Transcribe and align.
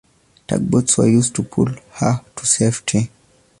Tugboats 0.47 0.97
were 0.97 1.07
used 1.07 1.35
to 1.35 1.43
pull 1.43 1.67
her 1.99 2.21
to 2.35 2.43
safety. 2.47 3.11